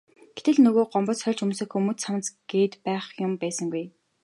Гэтэл 0.35 0.57
нөгөө 0.65 0.85
Гомбод 0.93 1.17
сольж 1.19 1.39
өмсөх 1.45 1.71
өмд 1.79 1.97
цамц 2.03 2.25
гээд 2.49 2.73
байх 2.85 3.05
юм 3.25 3.31
байсангүй. 3.41 3.85